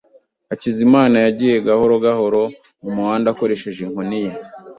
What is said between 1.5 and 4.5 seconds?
gahoro gahoro mumuhanda akoresheje inkoni ye.